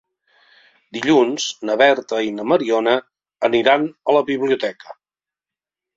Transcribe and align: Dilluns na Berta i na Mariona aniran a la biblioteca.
Dilluns 0.97 1.45
na 1.69 1.75
Berta 1.83 2.23
i 2.29 2.33
na 2.37 2.47
Mariona 2.53 2.95
aniran 3.51 3.89
a 4.13 4.17
la 4.19 4.25
biblioteca. 4.31 4.99